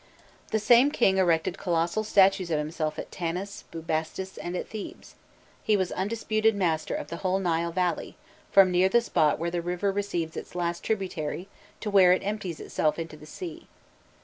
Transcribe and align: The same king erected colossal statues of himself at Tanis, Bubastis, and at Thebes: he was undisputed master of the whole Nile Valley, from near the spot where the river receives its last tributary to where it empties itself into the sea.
The 0.49 0.57
same 0.57 0.89
king 0.89 1.19
erected 1.19 1.59
colossal 1.59 2.03
statues 2.03 2.49
of 2.49 2.57
himself 2.57 2.97
at 2.97 3.11
Tanis, 3.11 3.65
Bubastis, 3.71 4.39
and 4.39 4.55
at 4.55 4.67
Thebes: 4.67 5.13
he 5.63 5.77
was 5.77 5.91
undisputed 5.91 6.55
master 6.55 6.95
of 6.95 7.09
the 7.09 7.17
whole 7.17 7.37
Nile 7.37 7.71
Valley, 7.71 8.17
from 8.51 8.71
near 8.71 8.89
the 8.89 9.01
spot 9.01 9.37
where 9.37 9.51
the 9.51 9.61
river 9.61 9.91
receives 9.91 10.35
its 10.35 10.55
last 10.55 10.83
tributary 10.83 11.49
to 11.81 11.91
where 11.91 12.13
it 12.13 12.23
empties 12.23 12.59
itself 12.59 12.97
into 12.97 13.15
the 13.15 13.27
sea. 13.27 13.67